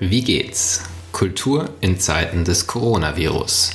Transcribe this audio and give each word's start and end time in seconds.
Wie 0.00 0.22
geht's? 0.22 0.84
Kultur 1.10 1.70
in 1.80 1.98
Zeiten 1.98 2.44
des 2.44 2.68
Coronavirus. 2.68 3.72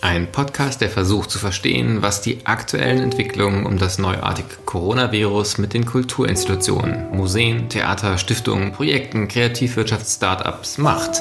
Ein 0.00 0.30
Podcast, 0.30 0.80
der 0.80 0.88
versucht 0.88 1.32
zu 1.32 1.40
verstehen, 1.40 2.00
was 2.00 2.22
die 2.22 2.46
aktuellen 2.46 3.02
Entwicklungen 3.02 3.66
um 3.66 3.76
das 3.76 3.98
neuartige 3.98 4.54
Coronavirus 4.66 5.58
mit 5.58 5.74
den 5.74 5.84
Kulturinstitutionen, 5.84 7.10
Museen, 7.10 7.68
Theater, 7.68 8.18
Stiftungen, 8.18 8.70
Projekten, 8.70 9.26
Kreativwirtschafts-Startups 9.26 10.78
macht, 10.78 11.20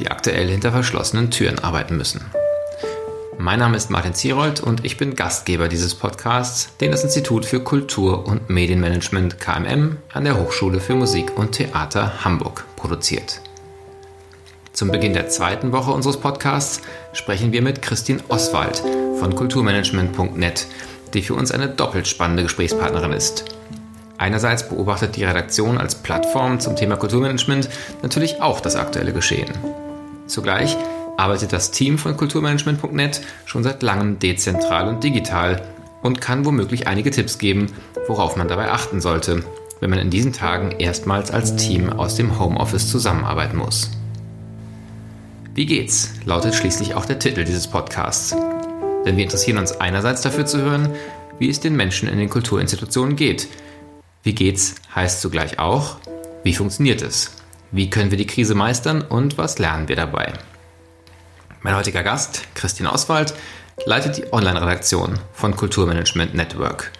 die 0.00 0.10
aktuell 0.10 0.48
hinter 0.48 0.72
verschlossenen 0.72 1.30
Türen 1.30 1.60
arbeiten 1.60 1.96
müssen. 1.96 2.20
Mein 3.38 3.58
Name 3.58 3.76
ist 3.76 3.90
Martin 3.90 4.14
Zierold 4.14 4.60
und 4.60 4.84
ich 4.84 4.96
bin 4.96 5.16
Gastgeber 5.16 5.68
dieses 5.68 5.94
Podcasts, 5.94 6.76
den 6.80 6.92
das 6.92 7.02
Institut 7.02 7.44
für 7.44 7.60
Kultur- 7.60 8.26
und 8.26 8.48
Medienmanagement 8.48 9.40
KMM 9.40 9.96
an 10.12 10.24
der 10.24 10.38
Hochschule 10.38 10.80
für 10.80 10.94
Musik 10.94 11.36
und 11.36 11.52
Theater 11.52 12.24
Hamburg 12.24 12.64
produziert. 12.76 13.40
Zum 14.72 14.90
Beginn 14.90 15.14
der 15.14 15.28
zweiten 15.28 15.72
Woche 15.72 15.90
unseres 15.90 16.16
Podcasts 16.16 16.80
sprechen 17.12 17.52
wir 17.52 17.62
mit 17.62 17.82
Christine 17.82 18.22
Oswald 18.28 18.82
von 19.18 19.34
kulturmanagement.net, 19.34 20.66
die 21.12 21.22
für 21.22 21.34
uns 21.34 21.50
eine 21.50 21.68
doppelt 21.68 22.06
spannende 22.06 22.44
Gesprächspartnerin 22.44 23.12
ist. 23.12 23.44
Einerseits 24.16 24.68
beobachtet 24.68 25.16
die 25.16 25.24
Redaktion 25.24 25.76
als 25.76 25.96
Plattform 25.96 26.60
zum 26.60 26.76
Thema 26.76 26.96
Kulturmanagement 26.96 27.68
natürlich 28.02 28.40
auch 28.40 28.60
das 28.60 28.76
aktuelle 28.76 29.12
Geschehen. 29.12 29.52
Zugleich 30.26 30.76
arbeitet 31.16 31.52
das 31.52 31.70
Team 31.70 31.98
von 31.98 32.16
kulturmanagement.net 32.16 33.20
schon 33.44 33.62
seit 33.62 33.82
langem 33.82 34.18
dezentral 34.18 34.88
und 34.88 35.04
digital 35.04 35.62
und 36.02 36.20
kann 36.20 36.44
womöglich 36.44 36.86
einige 36.86 37.10
Tipps 37.10 37.38
geben, 37.38 37.66
worauf 38.08 38.36
man 38.36 38.48
dabei 38.48 38.70
achten 38.70 39.00
sollte, 39.00 39.44
wenn 39.80 39.90
man 39.90 39.98
in 39.98 40.10
diesen 40.10 40.32
Tagen 40.32 40.72
erstmals 40.72 41.30
als 41.30 41.56
Team 41.56 41.90
aus 41.90 42.14
dem 42.14 42.38
Homeoffice 42.38 42.88
zusammenarbeiten 42.90 43.56
muss. 43.56 43.90
Wie 45.54 45.66
geht's? 45.66 46.12
lautet 46.24 46.54
schließlich 46.54 46.94
auch 46.94 47.06
der 47.06 47.18
Titel 47.18 47.44
dieses 47.44 47.68
Podcasts. 47.68 48.36
Denn 49.06 49.16
wir 49.16 49.24
interessieren 49.24 49.58
uns 49.58 49.72
einerseits 49.72 50.22
dafür 50.22 50.46
zu 50.46 50.58
hören, 50.60 50.90
wie 51.38 51.48
es 51.48 51.60
den 51.60 51.76
Menschen 51.76 52.08
in 52.08 52.18
den 52.18 52.30
Kulturinstitutionen 52.30 53.16
geht. 53.16 53.48
Wie 54.22 54.34
geht's 54.34 54.74
heißt 54.94 55.20
zugleich 55.20 55.58
auch, 55.58 55.96
wie 56.42 56.54
funktioniert 56.54 57.02
es? 57.02 57.36
Wie 57.70 57.90
können 57.90 58.10
wir 58.10 58.18
die 58.18 58.26
Krise 58.26 58.54
meistern 58.54 59.02
und 59.02 59.38
was 59.38 59.58
lernen 59.58 59.88
wir 59.88 59.96
dabei? 59.96 60.32
Mein 61.64 61.76
heutiger 61.76 62.02
Gast, 62.02 62.42
Christine 62.54 62.92
Oswald, 62.92 63.32
leitet 63.86 64.18
die 64.18 64.30
Online-Redaktion 64.34 65.18
von 65.32 65.56
Kulturmanagement 65.56 66.34
Network. 66.34 66.92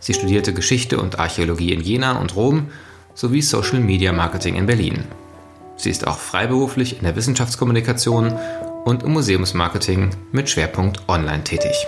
Sie 0.00 0.12
studierte 0.12 0.52
Geschichte 0.52 1.00
und 1.00 1.20
Archäologie 1.20 1.72
in 1.72 1.80
Jena 1.80 2.18
und 2.18 2.34
Rom 2.34 2.72
sowie 3.14 3.42
Social 3.42 3.78
Media 3.78 4.12
Marketing 4.12 4.56
in 4.56 4.66
Berlin. 4.66 5.04
Sie 5.76 5.90
ist 5.90 6.08
auch 6.08 6.18
freiberuflich 6.18 6.98
in 6.98 7.04
der 7.04 7.14
Wissenschaftskommunikation 7.14 8.36
und 8.84 9.04
im 9.04 9.12
Museumsmarketing 9.12 10.10
mit 10.32 10.50
Schwerpunkt 10.50 11.08
Online 11.08 11.44
tätig. 11.44 11.86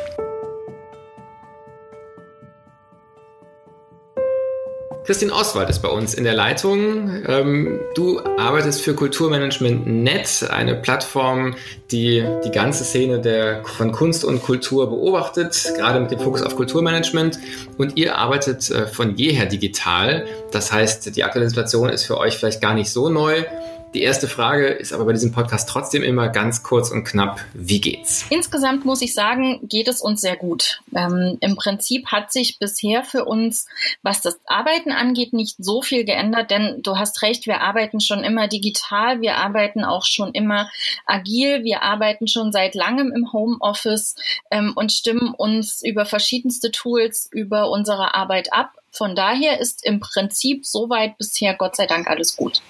Christine 5.04 5.34
Oswald 5.34 5.68
ist 5.68 5.80
bei 5.80 5.88
uns 5.90 6.14
in 6.14 6.24
der 6.24 6.32
Leitung. 6.32 7.22
Ähm, 7.26 7.78
du 7.94 8.20
arbeitest 8.38 8.80
für 8.80 8.94
Kulturmanagement 8.94 9.86
Net, 9.86 10.46
eine 10.48 10.76
Plattform, 10.76 11.56
die 11.90 12.24
die 12.42 12.50
ganze 12.50 12.84
Szene 12.84 13.20
der, 13.20 13.62
von 13.66 13.92
Kunst 13.92 14.24
und 14.24 14.42
Kultur 14.42 14.88
beobachtet, 14.88 15.74
gerade 15.76 16.00
mit 16.00 16.10
dem 16.10 16.20
Fokus 16.20 16.40
auf 16.40 16.56
Kulturmanagement. 16.56 17.38
Und 17.76 17.98
ihr 17.98 18.16
arbeitet 18.16 18.70
äh, 18.70 18.86
von 18.86 19.16
jeher 19.16 19.44
digital. 19.44 20.24
Das 20.52 20.72
heißt, 20.72 21.14
die 21.14 21.22
aktuelle 21.22 21.50
Situation 21.50 21.90
ist 21.90 22.04
für 22.04 22.16
euch 22.16 22.38
vielleicht 22.38 22.62
gar 22.62 22.72
nicht 22.72 22.90
so 22.90 23.10
neu. 23.10 23.44
Die 23.94 24.02
erste 24.02 24.26
Frage 24.26 24.66
ist 24.66 24.92
aber 24.92 25.04
bei 25.04 25.12
diesem 25.12 25.30
Podcast 25.30 25.68
trotzdem 25.68 26.02
immer 26.02 26.28
ganz 26.28 26.64
kurz 26.64 26.90
und 26.90 27.04
knapp, 27.04 27.40
wie 27.54 27.80
geht's? 27.80 28.26
Insgesamt 28.28 28.84
muss 28.84 29.02
ich 29.02 29.14
sagen, 29.14 29.60
geht 29.68 29.86
es 29.86 30.00
uns 30.00 30.20
sehr 30.20 30.34
gut. 30.34 30.80
Ähm, 30.96 31.38
Im 31.40 31.54
Prinzip 31.54 32.08
hat 32.08 32.32
sich 32.32 32.58
bisher 32.58 33.04
für 33.04 33.24
uns, 33.24 33.68
was 34.02 34.20
das 34.20 34.40
Arbeiten 34.46 34.90
angeht, 34.90 35.32
nicht 35.32 35.54
so 35.58 35.80
viel 35.80 36.04
geändert, 36.04 36.50
denn 36.50 36.82
du 36.82 36.98
hast 36.98 37.22
recht, 37.22 37.46
wir 37.46 37.60
arbeiten 37.60 38.00
schon 38.00 38.24
immer 38.24 38.48
digital, 38.48 39.20
wir 39.20 39.36
arbeiten 39.36 39.84
auch 39.84 40.04
schon 40.04 40.32
immer 40.32 40.68
agil, 41.06 41.62
wir 41.62 41.82
arbeiten 41.82 42.26
schon 42.26 42.50
seit 42.50 42.74
langem 42.74 43.12
im 43.14 43.32
Homeoffice 43.32 44.16
ähm, 44.50 44.72
und 44.74 44.90
stimmen 44.90 45.34
uns 45.34 45.84
über 45.84 46.04
verschiedenste 46.04 46.72
Tools 46.72 47.28
über 47.30 47.70
unsere 47.70 48.16
Arbeit 48.16 48.52
ab. 48.52 48.72
Von 48.90 49.14
daher 49.14 49.60
ist 49.60 49.84
im 49.86 50.00
Prinzip 50.00 50.66
soweit 50.66 51.16
bisher 51.16 51.54
Gott 51.54 51.76
sei 51.76 51.86
Dank 51.86 52.08
alles 52.08 52.36
gut. 52.36 52.60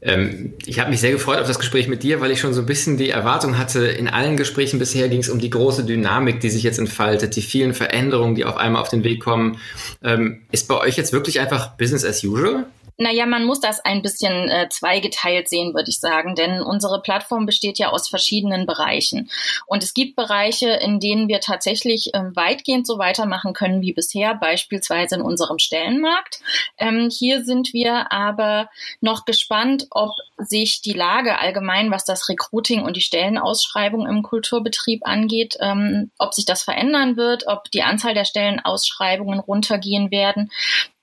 Ähm, 0.00 0.54
ich 0.64 0.78
habe 0.78 0.90
mich 0.90 1.00
sehr 1.00 1.10
gefreut 1.10 1.40
auf 1.40 1.46
das 1.46 1.58
Gespräch 1.58 1.88
mit 1.88 2.02
dir, 2.02 2.20
weil 2.20 2.30
ich 2.30 2.40
schon 2.40 2.54
so 2.54 2.60
ein 2.60 2.66
bisschen 2.66 2.96
die 2.96 3.10
Erwartung 3.10 3.58
hatte, 3.58 3.86
in 3.86 4.08
allen 4.08 4.36
Gesprächen 4.36 4.78
bisher 4.78 5.08
ging 5.08 5.20
es 5.20 5.28
um 5.28 5.40
die 5.40 5.50
große 5.50 5.84
Dynamik, 5.84 6.40
die 6.40 6.50
sich 6.50 6.62
jetzt 6.62 6.78
entfaltet, 6.78 7.34
die 7.34 7.42
vielen 7.42 7.74
Veränderungen, 7.74 8.34
die 8.34 8.44
auf 8.44 8.56
einmal 8.56 8.80
auf 8.80 8.88
den 8.88 9.02
Weg 9.02 9.20
kommen. 9.20 9.58
Ähm, 10.02 10.42
ist 10.52 10.68
bei 10.68 10.76
euch 10.76 10.96
jetzt 10.96 11.12
wirklich 11.12 11.40
einfach 11.40 11.76
Business 11.76 12.04
as 12.04 12.22
usual? 12.22 12.66
Naja, 13.00 13.26
man 13.26 13.44
muss 13.44 13.60
das 13.60 13.78
ein 13.78 14.02
bisschen 14.02 14.48
äh, 14.48 14.68
zweigeteilt 14.70 15.48
sehen, 15.48 15.72
würde 15.72 15.88
ich 15.88 16.00
sagen, 16.00 16.34
denn 16.34 16.60
unsere 16.60 17.00
Plattform 17.00 17.46
besteht 17.46 17.78
ja 17.78 17.90
aus 17.90 18.08
verschiedenen 18.08 18.66
Bereichen. 18.66 19.30
Und 19.66 19.84
es 19.84 19.94
gibt 19.94 20.16
Bereiche, 20.16 20.70
in 20.70 20.98
denen 20.98 21.28
wir 21.28 21.38
tatsächlich 21.38 22.12
äh, 22.12 22.34
weitgehend 22.34 22.88
so 22.88 22.98
weitermachen 22.98 23.52
können 23.52 23.82
wie 23.82 23.92
bisher, 23.92 24.34
beispielsweise 24.34 25.14
in 25.14 25.20
unserem 25.20 25.60
Stellenmarkt. 25.60 26.40
Ähm, 26.76 27.08
hier 27.08 27.44
sind 27.44 27.72
wir 27.72 28.10
aber 28.10 28.68
noch 29.00 29.24
gespannt, 29.26 29.86
ob 29.90 30.10
sich 30.36 30.82
die 30.82 30.92
Lage 30.92 31.38
allgemein, 31.38 31.92
was 31.92 32.04
das 32.04 32.28
Recruiting 32.28 32.82
und 32.82 32.96
die 32.96 33.00
Stellenausschreibung 33.00 34.08
im 34.08 34.24
Kulturbetrieb 34.24 35.06
angeht, 35.06 35.56
ähm, 35.60 36.10
ob 36.18 36.34
sich 36.34 36.46
das 36.46 36.64
verändern 36.64 37.16
wird, 37.16 37.46
ob 37.46 37.70
die 37.70 37.84
Anzahl 37.84 38.14
der 38.14 38.24
Stellenausschreibungen 38.24 39.38
runtergehen 39.38 40.10
werden. 40.10 40.50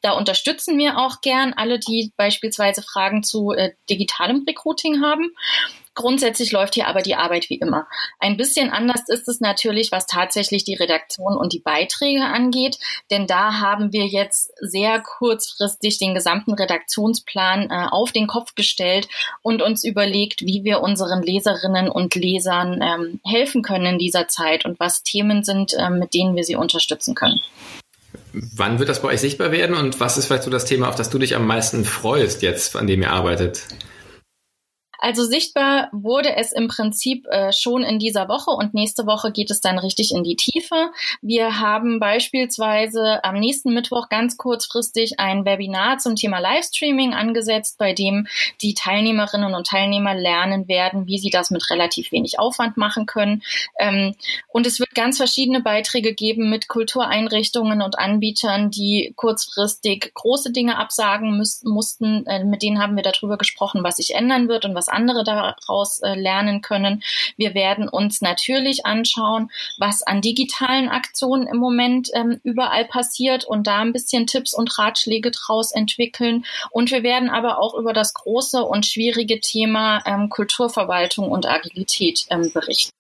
Da 0.06 0.12
unterstützen 0.12 0.78
wir 0.78 1.00
auch 1.00 1.22
gern 1.22 1.54
alle, 1.54 1.80
die 1.80 2.14
beispielsweise 2.16 2.84
Fragen 2.84 3.24
zu 3.24 3.54
äh, 3.54 3.72
digitalem 3.90 4.46
Recruiting 4.48 5.02
haben. 5.02 5.32
Grundsätzlich 5.96 6.52
läuft 6.52 6.76
hier 6.76 6.88
aber 6.88 7.02
die 7.02 7.16
Arbeit 7.16 7.50
wie 7.50 7.58
immer. 7.58 7.88
Ein 8.20 8.38
bisschen 8.38 8.70
anders 8.70 9.02
ist 9.08 9.28
es 9.28 9.40
natürlich, 9.40 9.92
was 9.92 10.06
tatsächlich 10.06 10.64
die 10.64 10.76
Redaktion 10.76 11.36
und 11.36 11.54
die 11.54 11.60
Beiträge 11.60 12.24
angeht, 12.24 12.78
denn 13.10 13.26
da 13.26 13.60
haben 13.62 13.94
wir 13.94 14.06
jetzt 14.06 14.52
sehr 14.60 15.02
kurzfristig 15.02 15.98
den 15.98 16.14
gesamten 16.14 16.54
Redaktionsplan 16.54 17.72
äh, 17.72 17.88
auf 17.90 18.12
den 18.12 18.28
Kopf 18.28 18.54
gestellt 18.54 19.08
und 19.42 19.64
uns 19.64 19.84
überlegt, 19.84 20.42
wie 20.42 20.64
wir 20.64 20.82
unseren 20.82 21.24
Leserinnen 21.24 21.90
und 21.90 22.14
Lesern 22.14 22.80
ähm, 22.84 23.22
helfen 23.24 23.64
können 23.64 23.94
in 23.94 23.98
dieser 23.98 24.28
Zeit 24.28 24.66
und 24.66 24.80
was 24.80 25.02
Themen 25.02 25.44
sind, 25.44 25.74
äh, 25.74 25.90
mit 25.90 26.14
denen 26.14 26.36
wir 26.36 26.44
sie 26.44 26.56
unterstützen 26.56 27.16
können. 27.16 27.42
Wann 28.56 28.80
wird 28.80 28.90
das 28.90 29.02
bei 29.02 29.10
euch 29.10 29.22
sichtbar 29.22 29.52
werden 29.52 29.76
und 29.76 30.00
was 30.00 30.18
ist 30.18 30.26
vielleicht 30.26 30.44
so 30.44 30.52
das 30.52 30.66
Thema, 30.66 30.90
auf 30.90 30.96
das 30.96 31.10
du 31.10 31.18
dich 31.18 31.36
am 31.36 31.48
meisten 31.48 31.86
freust 31.86 32.42
jetzt, 32.42 32.76
an 32.76 32.88
dem 32.88 33.02
ihr 33.02 33.12
arbeitet? 33.12 33.64
Also 35.00 35.24
sichtbar 35.24 35.90
wurde 35.92 36.36
es 36.36 36.52
im 36.52 36.68
Prinzip 36.68 37.26
äh, 37.28 37.52
schon 37.52 37.84
in 37.84 38.00
dieser 38.00 38.28
Woche 38.28 38.52
und 38.52 38.74
nächste 38.74 39.06
Woche 39.06 39.32
geht 39.32 39.52
es 39.52 39.62
dann 39.62 39.78
richtig 39.78 40.14
in 40.14 40.24
die 40.24 40.36
Tiefe. 40.36 40.92
Wir 41.22 41.60
haben 41.60 42.00
beispielsweise 42.00 43.24
am 43.24 43.40
nächsten 43.40 43.74
Mittwoch 43.74 44.10
ganz 44.10 44.38
kurzfristig 44.38 45.20
ein 45.20 45.46
Webinar 45.46 45.98
zum 45.98 46.16
Thema 46.16 46.40
Livestreaming 46.40 47.14
angesetzt, 47.14 47.78
bei 47.78 47.94
dem 47.94 48.28
die 48.62 48.74
Teilnehmerinnen 48.74 49.54
und 49.54 49.68
Teilnehmer 49.68 50.14
lernen 50.14 50.68
werden, 50.68 51.08
wie 51.08 51.20
sie 51.20 51.30
das 51.30 51.52
mit 51.52 51.70
relativ 51.70 52.12
wenig 52.12 52.40
Aufwand 52.40 52.78
machen 52.78 53.06
können. 53.06 53.44
Ähm, 53.80 54.16
und 54.48 54.68
es 54.68 54.80
wird 54.80 54.96
ganz 54.96 55.18
verschiedene 55.18 55.62
Beiträge 55.62 56.14
geben 56.14 56.50
mit 56.50 56.68
Kultureinrichtungen 56.68 57.82
und 57.82 57.98
Anbietern, 58.00 58.72
die 58.72 59.14
kurzfristig 59.16 60.12
große 60.14 60.52
Dinge 60.52 60.78
absagen 60.78 61.38
müssen, 61.38 61.70
mussten. 61.70 62.26
Äh, 62.26 62.44
mit 62.44 62.62
denen 62.62 62.82
haben 62.82 62.96
wir 62.96 63.04
darüber 63.04 63.38
gesprochen, 63.38 63.84
was 63.84 63.98
sich 63.98 64.16
ändern 64.16 64.48
wird 64.48 64.66
und 64.66 64.76
was 64.76 64.85
andere 64.88 65.24
daraus 65.24 66.00
äh, 66.02 66.16
lernen 66.16 66.62
können. 66.62 67.04
Wir 67.38 67.54
werden 67.54 67.90
uns 67.90 68.22
natürlich 68.22 68.86
anschauen, 68.86 69.52
was 69.78 70.04
an 70.04 70.22
digitalen 70.22 70.90
Aktionen 70.90 71.48
im 71.48 71.58
Moment 71.58 72.10
ähm, 72.14 72.40
überall 72.44 72.86
passiert 72.86 73.46
und 73.46 73.68
da 73.68 73.80
ein 73.80 73.94
bisschen 73.94 74.28
Tipps 74.28 74.54
und 74.54 74.78
Ratschläge 74.78 75.32
draus 75.32 75.72
entwickeln. 75.72 76.46
Und 76.72 76.92
wir 76.92 77.04
werden 77.04 77.30
aber 77.30 77.60
auch 77.60 77.74
über 77.76 77.94
das 77.94 78.14
große 78.14 78.64
und 78.64 78.86
schwierige 78.86 79.40
Thema 79.40 80.04
ähm, 80.06 80.30
Kulturverwaltung 80.30 81.30
und 81.32 81.46
Agilität 81.46 82.26
ähm, 82.30 82.52
berichten. 82.54 82.92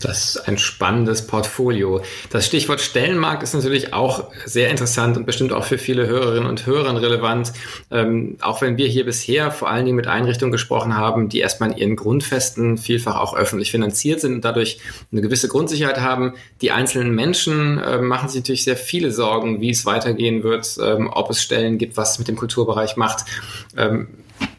Das 0.00 0.36
ist 0.36 0.48
ein 0.48 0.58
spannendes 0.58 1.26
Portfolio. 1.26 2.02
Das 2.30 2.46
Stichwort 2.46 2.80
Stellenmarkt 2.80 3.42
ist 3.42 3.54
natürlich 3.54 3.94
auch 3.94 4.30
sehr 4.44 4.70
interessant 4.70 5.16
und 5.16 5.26
bestimmt 5.26 5.52
auch 5.52 5.64
für 5.64 5.78
viele 5.78 6.06
Hörerinnen 6.06 6.48
und 6.48 6.66
Hörer 6.66 7.00
relevant. 7.00 7.52
Ähm, 7.90 8.36
auch 8.40 8.60
wenn 8.60 8.76
wir 8.76 8.86
hier 8.86 9.04
bisher 9.04 9.50
vor 9.50 9.68
allen 9.68 9.86
Dingen 9.86 9.96
mit 9.96 10.06
Einrichtungen 10.06 10.52
gesprochen 10.52 10.96
haben, 10.96 11.28
die 11.28 11.40
erstmal 11.40 11.72
in 11.72 11.78
ihren 11.78 11.96
Grundfesten 11.96 12.78
vielfach 12.78 13.16
auch 13.16 13.34
öffentlich 13.34 13.70
finanziert 13.70 14.20
sind 14.20 14.34
und 14.34 14.44
dadurch 14.44 14.78
eine 15.10 15.20
gewisse 15.20 15.48
Grundsicherheit 15.48 16.00
haben. 16.00 16.34
Die 16.60 16.70
einzelnen 16.70 17.12
Menschen 17.14 17.78
äh, 17.78 17.98
machen 17.98 18.28
sich 18.28 18.42
natürlich 18.42 18.64
sehr 18.64 18.76
viele 18.76 19.10
Sorgen, 19.10 19.60
wie 19.60 19.70
es 19.70 19.84
weitergehen 19.84 20.44
wird, 20.44 20.76
ähm, 20.80 21.10
ob 21.12 21.30
es 21.30 21.42
Stellen 21.42 21.78
gibt, 21.78 21.96
was 21.96 22.12
es 22.12 22.18
mit 22.18 22.28
dem 22.28 22.36
Kulturbereich 22.36 22.96
macht. 22.96 23.24
Ähm, 23.76 24.08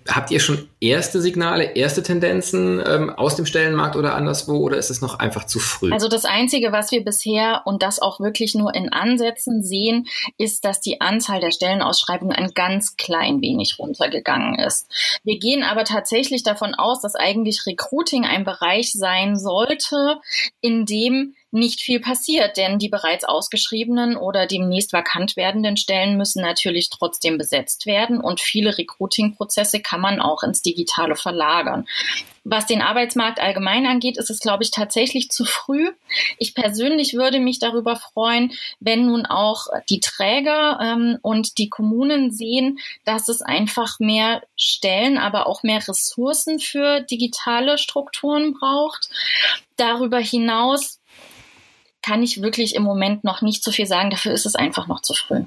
Habt 0.10 0.32
ihr 0.32 0.40
schon 0.40 0.68
erste 0.80 1.22
Signale, 1.22 1.76
erste 1.76 2.02
Tendenzen 2.04 2.82
ähm, 2.86 3.10
aus 3.10 3.36
dem 3.36 3.46
Stellenmarkt 3.46 3.96
oder 3.96 4.16
anderswo 4.16 4.58
oder 4.58 4.78
ist 4.78 4.90
es 4.90 5.02
noch 5.02 5.20
einfach 5.20 5.46
zu 5.46 5.60
früh? 5.60 5.92
Also 5.92 6.08
das 6.08 6.26
Einzige, 6.26 6.72
was 6.72 6.92
wir 6.92 7.04
bisher 7.04 7.62
und 7.66 7.84
das 7.84 8.02
auch 8.02 8.20
wirklich 8.20 8.56
nur 8.56 8.74
in 8.74 8.92
Ansätzen 8.92 9.64
sehen, 9.64 10.08
ist, 10.38 10.66
dass 10.66 10.82
die 10.82 11.02
Anzahl 11.02 11.40
der 11.40 11.52
Stellenausschreibungen 11.52 12.36
ein 12.36 12.52
ganz 12.54 12.98
klein 12.98 13.42
wenig 13.42 13.78
runtergegangen 13.78 14.58
ist. 14.60 14.88
Wir 15.24 15.38
gehen 15.38 15.64
aber 15.64 15.84
tatsächlich 15.84 16.44
davon 16.44 16.74
aus, 16.76 17.02
dass 17.02 17.16
eigentlich 17.16 17.66
Recruiting 17.66 18.26
ein 18.26 18.44
Bereich 18.44 18.92
sein 18.94 19.38
sollte, 19.38 20.20
in 20.62 20.86
dem 20.86 21.36
nicht 21.52 21.82
viel 21.82 22.00
passiert, 22.00 22.58
denn 22.58 22.80
die 22.80 22.90
bereits 22.90 23.24
ausgeschriebenen 23.24 24.16
oder 24.16 24.46
demnächst 24.46 24.94
vakant 24.94 25.36
werdenden 25.36 25.78
Stellen 25.78 26.18
müssen 26.18 26.42
natürlich 26.42 26.90
trotzdem 26.90 27.38
besetzt 27.38 27.86
werden 27.86 28.22
und 28.22 28.40
viele 28.40 28.78
Recruiting-Prozesse 28.78 29.82
kann 29.82 30.02
man 30.02 30.20
auch 30.20 30.44
ins 30.44 30.62
Digitale 30.62 31.16
verlagern. 31.16 31.88
Was 32.44 32.66
den 32.66 32.82
Arbeitsmarkt 32.82 33.40
allgemein 33.40 33.86
angeht, 33.86 34.18
ist 34.18 34.30
es, 34.30 34.40
glaube 34.40 34.64
ich, 34.64 34.72
tatsächlich 34.72 35.30
zu 35.30 35.46
früh. 35.46 35.92
Ich 36.38 36.56
persönlich 36.56 37.14
würde 37.14 37.40
mich 37.40 37.60
darüber 37.60 37.96
freuen, 37.96 38.54
wenn 38.80 39.06
nun 39.06 39.26
auch 39.26 39.68
die 39.90 40.00
Träger 40.00 40.80
ähm, 40.82 41.20
und 41.22 41.58
die 41.58 41.70
Kommunen 41.70 42.32
sehen, 42.32 42.80
dass 43.06 43.28
es 43.28 43.42
einfach 43.42 44.00
mehr 44.00 44.42
Stellen, 44.56 45.18
aber 45.18 45.48
auch 45.48 45.64
mehr 45.64 45.86
Ressourcen 45.88 46.60
für 46.60 47.02
digitale 47.02 47.78
Strukturen 47.78 48.54
braucht. 48.54 49.10
Darüber 49.76 50.20
hinaus 50.20 50.99
kann 52.10 52.24
ich 52.24 52.42
wirklich 52.42 52.74
im 52.74 52.82
Moment 52.82 53.24
noch 53.24 53.44
nicht 53.44 53.64
so 53.64 53.70
viel 53.70 53.86
sagen. 53.86 54.10
Dafür 54.10 54.32
ist 54.32 54.48
es 54.48 54.56
einfach 54.56 54.88
noch 54.88 55.02
zu 55.02 55.14
früh. 55.14 55.44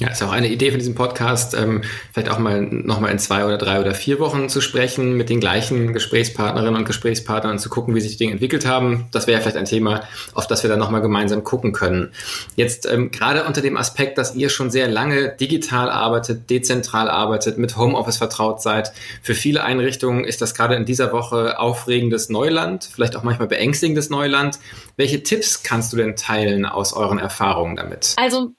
Ja, 0.00 0.08
ist 0.08 0.22
auch 0.22 0.32
eine 0.32 0.48
Idee 0.48 0.70
von 0.70 0.78
diesem 0.78 0.94
Podcast, 0.94 1.52
ähm, 1.52 1.82
vielleicht 2.14 2.30
auch 2.30 2.38
mal 2.38 2.62
nochmal 2.62 3.10
in 3.10 3.18
zwei 3.18 3.44
oder 3.44 3.58
drei 3.58 3.80
oder 3.80 3.94
vier 3.94 4.18
Wochen 4.18 4.48
zu 4.48 4.62
sprechen 4.62 5.14
mit 5.14 5.28
den 5.28 5.40
gleichen 5.40 5.92
Gesprächspartnerinnen 5.92 6.74
und 6.74 6.86
Gesprächspartnern 6.86 7.52
und 7.52 7.58
zu 7.58 7.68
gucken, 7.68 7.94
wie 7.94 8.00
sich 8.00 8.12
die 8.12 8.16
Dinge 8.16 8.32
entwickelt 8.32 8.64
haben. 8.64 9.08
Das 9.12 9.26
wäre 9.26 9.42
vielleicht 9.42 9.58
ein 9.58 9.66
Thema, 9.66 10.04
auf 10.32 10.46
das 10.46 10.62
wir 10.62 10.70
dann 10.70 10.78
nochmal 10.78 11.02
gemeinsam 11.02 11.44
gucken 11.44 11.72
können. 11.72 12.12
Jetzt 12.56 12.90
ähm, 12.90 13.10
gerade 13.10 13.44
unter 13.44 13.60
dem 13.60 13.76
Aspekt, 13.76 14.16
dass 14.16 14.34
ihr 14.34 14.48
schon 14.48 14.70
sehr 14.70 14.88
lange 14.88 15.36
digital 15.38 15.90
arbeitet, 15.90 16.48
dezentral 16.48 17.10
arbeitet, 17.10 17.58
mit 17.58 17.76
Homeoffice 17.76 18.16
vertraut 18.16 18.62
seid. 18.62 18.92
Für 19.20 19.34
viele 19.34 19.64
Einrichtungen 19.64 20.24
ist 20.24 20.40
das 20.40 20.54
gerade 20.54 20.76
in 20.76 20.86
dieser 20.86 21.12
Woche 21.12 21.58
aufregendes 21.58 22.30
Neuland, 22.30 22.88
vielleicht 22.90 23.16
auch 23.16 23.22
manchmal 23.22 23.48
beängstigendes 23.48 24.08
Neuland. 24.08 24.60
Welche 24.96 25.22
Tipps 25.22 25.62
kannst 25.62 25.92
du 25.92 25.98
denn 25.98 26.16
teilen 26.16 26.64
aus 26.64 26.94
euren 26.94 27.18
Erfahrungen 27.18 27.76
damit? 27.76 28.14
Also 28.16 28.54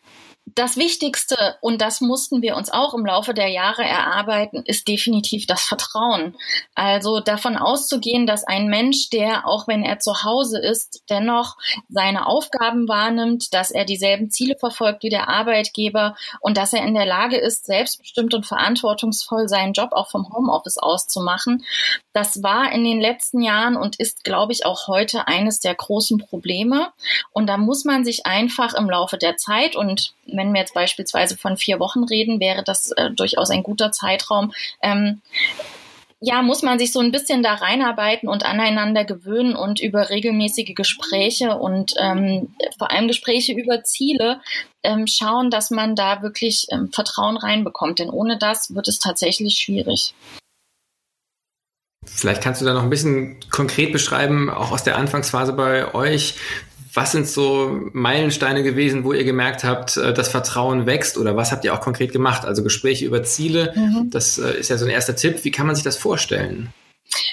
das 0.46 0.76
Wichtigste, 0.76 1.56
und 1.62 1.82
das 1.82 2.02
mussten 2.02 2.42
wir 2.42 2.56
uns 2.56 2.72
auch 2.72 2.94
im 2.94 3.06
Laufe 3.06 3.34
der 3.34 3.48
Jahre 3.48 3.84
erarbeiten, 3.84 4.64
ist 4.66 4.88
definitiv 4.88 5.46
das 5.46 5.62
Vertrauen. 5.62 6.36
Also 6.76 7.20
davon 7.20 7.58
auszugehen, 7.58 8.28
dass 8.28 8.44
ein 8.44 8.68
Mensch, 8.68 9.10
der, 9.10 9.48
auch 9.48 9.68
wenn 9.68 9.84
er 9.84 10.00
zu 10.00 10.24
Hause 10.24 10.60
ist, 10.60 11.04
dennoch 11.10 11.58
seine 11.90 12.28
Aufgaben 12.28 12.88
wahrnimmt, 12.88 13.54
dass 13.54 13.72
er 13.72 13.86
dieselben 13.86 14.30
Ziele 14.30 14.56
verfolgt 14.58 15.04
wie 15.04 15.10
der 15.10 15.30
Arbeitgeber 15.30 16.16
und 16.42 16.58
dass 16.58 16.74
er 16.74 16.86
in 16.86 16.96
der 16.96 17.06
Lage 17.06 17.38
ist, 17.38 17.66
selbstbestimmt 17.66 18.34
und 18.34 18.46
verantwortungsvoll 18.46 19.48
seinen 19.48 19.74
Job 19.74 19.92
auch 19.94 20.10
vom 20.10 20.28
Homeoffice 20.34 20.78
auszumachen. 20.78 21.64
Das 22.13 22.44
war 22.44 22.72
in 22.72 22.84
den 22.84 23.00
letzten 23.00 23.42
Jahren 23.42 23.78
und 23.78 23.96
ist, 23.98 24.24
glaube 24.24 24.52
ich, 24.52 24.66
auch 24.66 24.88
heute 24.88 25.28
eines 25.28 25.60
der 25.60 25.75
großen 25.75 26.18
Probleme. 26.18 26.92
Und 27.31 27.48
da 27.48 27.58
muss 27.58 27.86
man 27.86 28.04
sich 28.04 28.25
einfach 28.25 28.74
im 28.74 28.90
Laufe 28.90 29.18
der 29.18 29.38
Zeit 29.38 29.75
und 29.75 30.13
wenn 30.25 30.54
wir 30.54 30.62
jetzt 30.62 30.74
beispielsweise 30.74 31.38
von 31.38 31.58
vier 31.58 31.80
Wochen 31.80 32.04
reden, 32.04 32.40
wäre 32.40 32.63
das 32.63 32.92
äh, 32.92 33.12
durchaus 33.12 33.50
ein 33.50 33.63
guter 33.63 33.92
Zeitraum. 33.92 34.54
Ähm, 34.81 35.22
ja, 36.24 36.44
muss 36.44 36.62
man 36.62 36.78
sich 36.78 36.94
so 36.94 37.00
ein 37.00 37.12
bisschen 37.12 37.42
da 37.42 37.56
reinarbeiten 37.56 38.30
und 38.30 38.46
aneinander 38.46 39.06
gewöhnen 39.06 39.56
und 39.56 39.81
über 39.81 40.12
regelmäßige 40.12 40.75
Gespräche 40.75 41.58
und 41.58 41.96
ähm, 41.98 42.54
vor 42.78 42.92
allem 42.92 43.08
Gespräche 43.08 43.54
über 43.54 43.84
Ziele 43.84 44.40
ähm, 44.84 45.08
schauen, 45.08 45.50
dass 45.50 45.72
man 45.72 45.96
da 45.96 46.22
wirklich 46.22 46.68
ähm, 46.72 46.92
Vertrauen 46.92 47.38
reinbekommt. 47.38 47.98
Denn 47.98 48.12
ohne 48.12 48.38
das 48.38 48.75
wird 48.75 48.88
es 48.88 49.00
tatsächlich 49.00 49.58
schwierig. 49.58 50.13
Vielleicht 52.13 52.44
kannst 52.44 52.62
du 52.62 52.66
da 52.66 52.74
noch 52.74 52.84
ein 52.84 52.90
bisschen 52.90 53.38
konkret 53.50 53.92
beschreiben, 53.92 54.50
auch 54.50 54.72
aus 54.72 54.84
der 54.84 54.98
Anfangsphase 54.98 55.54
bei 55.54 55.94
euch, 55.94 56.36
was 56.94 57.13
sind 57.13 57.28
so 57.28 57.90
Meilensteine 57.94 58.63
gewesen, 58.63 59.04
wo 59.04 59.13
ihr 59.13 59.24
gemerkt 59.24 59.63
habt, 59.63 59.98
äh, 59.98 60.13
das 60.13 60.28
Vertrauen 60.28 60.86
wächst 60.86 61.18
oder 61.18 61.36
was 61.36 61.52
habt 61.52 61.63
ihr 61.63 61.74
auch 61.74 61.81
konkret 61.81 62.12
gemacht? 62.12 62.46
Also 62.46 62.63
Gespräche 62.63 63.06
über 63.06 63.24
Ziele, 63.24 63.74
mhm. 63.75 64.10
das 64.12 64.38
äh, 64.38 64.60
ist 64.60 64.69
ja 64.69 64.78
so 64.78 64.86
ein 64.86 64.92
erster 64.92 65.16
Tipp. 65.16 65.44
Wie 65.44 65.52
kann 65.52 65.68
man 65.68 65.75
sich 65.75 65.84
das 65.84 65.98
vorstellen? 65.98 66.74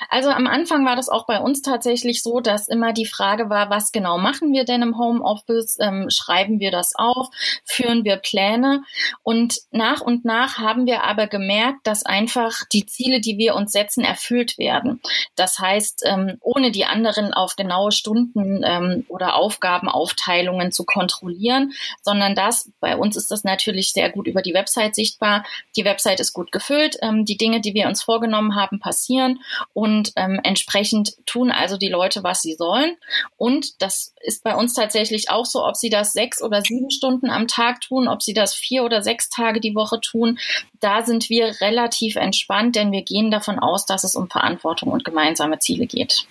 Also 0.08 0.30
am 0.30 0.46
Anfang 0.46 0.84
war 0.86 0.96
das 0.96 1.08
auch 1.08 1.26
bei 1.26 1.40
uns 1.40 1.62
tatsächlich 1.62 2.22
so, 2.22 2.40
dass 2.40 2.69
immer 2.69 2.92
die 2.92 3.06
Frage 3.06 3.50
war, 3.50 3.70
was 3.70 3.92
genau 3.92 4.19
machen 4.19 4.52
wir 4.52 4.64
denn 4.64 4.82
im 4.82 4.98
Homeoffice? 4.98 5.76
Ähm, 5.80 6.08
schreiben 6.10 6.60
wir 6.60 6.70
das 6.70 6.94
auf? 6.94 7.28
Führen 7.64 8.04
wir 8.04 8.16
Pläne? 8.16 8.82
Und 9.22 9.58
nach 9.70 10.00
und 10.00 10.25
nach 10.25 10.58
haben 10.58 10.86
wir 10.86 11.04
aber 11.04 11.26
gemerkt, 11.26 11.86
dass 11.86 12.04
einfach 12.04 12.64
die 12.72 12.86
Ziele, 12.86 13.20
die 13.20 13.38
wir 13.38 13.54
uns 13.54 13.72
setzen, 13.72 14.04
erfüllt 14.04 14.58
werden. 14.58 15.00
Das 15.36 15.58
heißt, 15.58 16.04
ähm, 16.06 16.38
ohne 16.40 16.70
die 16.70 16.84
anderen 16.84 17.34
auf 17.34 17.56
genaue 17.56 17.92
Stunden 17.92 18.62
ähm, 18.64 19.04
oder 19.08 19.36
Aufgabenaufteilungen 19.36 20.72
zu 20.72 20.84
kontrollieren, 20.84 21.72
sondern 22.02 22.34
das, 22.34 22.70
bei 22.80 22.96
uns 22.96 23.16
ist 23.16 23.30
das 23.30 23.44
natürlich 23.44 23.92
sehr 23.92 24.10
gut 24.10 24.26
über 24.26 24.42
die 24.42 24.54
Website 24.54 24.94
sichtbar. 24.94 25.44
Die 25.76 25.84
Website 25.84 26.20
ist 26.20 26.32
gut 26.32 26.52
gefüllt. 26.52 26.96
Ähm, 27.02 27.25
die 27.25 27.36
Dinge, 27.36 27.60
die 27.60 27.75
wir 27.75 27.88
uns 27.88 28.02
vorgenommen 28.02 28.54
haben, 28.54 28.80
passieren 28.80 29.40
und 29.72 30.12
ähm, 30.16 30.40
entsprechend 30.42 31.14
tun 31.26 31.50
also 31.50 31.76
die 31.76 31.88
Leute, 31.88 32.22
was 32.22 32.42
sie 32.42 32.54
sollen. 32.54 32.96
Und 33.36 33.80
das 33.82 34.14
ist 34.20 34.42
bei 34.42 34.54
uns 34.54 34.74
tatsächlich 34.74 35.30
auch 35.30 35.46
so, 35.46 35.64
ob 35.64 35.76
sie 35.76 35.90
das 35.90 36.12
sechs 36.12 36.42
oder 36.42 36.62
sieben 36.62 36.90
Stunden 36.90 37.30
am 37.30 37.46
Tag 37.46 37.80
tun, 37.80 38.08
ob 38.08 38.22
sie 38.22 38.34
das 38.34 38.54
vier 38.54 38.84
oder 38.84 39.02
sechs 39.02 39.30
Tage 39.30 39.60
die 39.60 39.74
Woche 39.74 40.00
tun. 40.00 40.38
Da 40.80 41.04
sind 41.04 41.28
wir 41.28 41.60
relativ 41.60 42.16
entspannt, 42.16 42.76
denn 42.76 42.92
wir 42.92 43.02
gehen 43.02 43.30
davon 43.30 43.58
aus, 43.58 43.86
dass 43.86 44.04
es 44.04 44.16
um 44.16 44.28
Verantwortung 44.28 44.90
und 44.90 45.04
gemeinsame 45.04 45.58
Ziele 45.58 45.86
geht. 45.86 46.26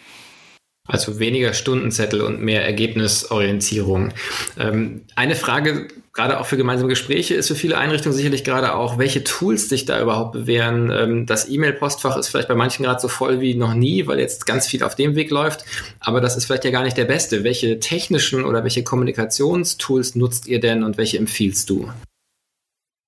Also 0.87 1.19
weniger 1.19 1.53
Stundenzettel 1.53 2.21
und 2.21 2.41
mehr 2.41 2.65
Ergebnisorientierung. 2.65 4.13
Ähm, 4.57 5.03
eine 5.15 5.35
Frage, 5.35 5.89
gerade 6.17 6.39
auch 6.39 6.47
für 6.47 6.57
gemeinsame 6.57 6.89
Gespräche, 6.89 7.35
ist 7.35 7.47
für 7.47 7.55
viele 7.55 7.77
Einrichtungen 7.77 8.15
sicherlich 8.15 8.43
gerade 8.43 8.73
auch, 8.73 8.97
welche 8.97 9.23
Tools 9.23 9.69
sich 9.69 9.85
da 9.85 10.01
überhaupt 10.01 10.31
bewähren. 10.31 10.91
Ähm, 10.91 11.25
das 11.27 11.47
E-Mail-Postfach 11.47 12.17
ist 12.17 12.29
vielleicht 12.29 12.47
bei 12.47 12.55
manchen 12.55 12.83
gerade 12.83 12.99
so 12.99 13.07
voll 13.07 13.39
wie 13.39 13.53
noch 13.53 13.75
nie, 13.75 14.07
weil 14.07 14.19
jetzt 14.19 14.47
ganz 14.47 14.65
viel 14.65 14.81
auf 14.81 14.95
dem 14.95 15.15
Weg 15.15 15.29
läuft. 15.29 15.63
Aber 15.99 16.19
das 16.19 16.35
ist 16.35 16.45
vielleicht 16.45 16.65
ja 16.65 16.71
gar 16.71 16.83
nicht 16.83 16.97
der 16.97 17.05
beste. 17.05 17.43
Welche 17.43 17.79
technischen 17.79 18.45
oder 18.45 18.63
welche 18.63 18.83
Kommunikationstools 18.83 20.15
nutzt 20.15 20.47
ihr 20.47 20.59
denn 20.59 20.83
und 20.83 20.97
welche 20.97 21.19
empfiehlst 21.19 21.69
du? 21.69 21.91